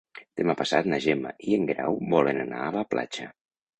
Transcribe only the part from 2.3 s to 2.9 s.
anar a la